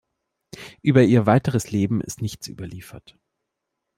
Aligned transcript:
Über 0.81 1.03
ihr 1.03 1.27
weiteres 1.27 1.69
Leben 1.69 2.01
ist 2.01 2.23
nichts 2.23 2.47
überliefert. 2.47 3.19